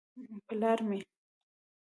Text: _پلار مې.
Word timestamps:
_پلار 0.47 0.79
مې. 0.89 0.99